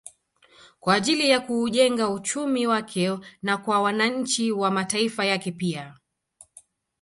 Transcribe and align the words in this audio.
Kwa 0.79 0.93
ajili 0.93 1.29
ya 1.29 1.39
kuujenga 1.39 2.09
uchumi 2.09 2.67
wake 2.67 3.17
na 3.41 3.57
kwa 3.57 3.81
wananchi 3.81 4.51
wa 4.51 4.71
mataifa 4.71 5.25
yake 5.25 5.51
pia 5.51 5.95